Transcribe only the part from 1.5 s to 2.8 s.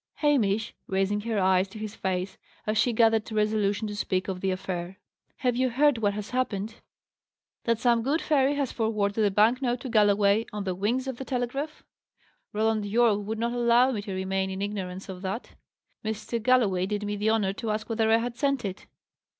to his face, as